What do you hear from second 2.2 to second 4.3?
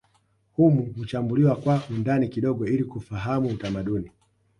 kidogo ili kufahamu utamaduni